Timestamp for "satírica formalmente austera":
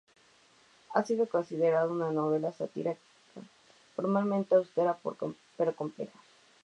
2.51-4.97